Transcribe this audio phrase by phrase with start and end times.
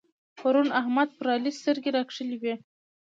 [0.37, 2.53] پرون احمد پر علي سترګې راکښلې وې.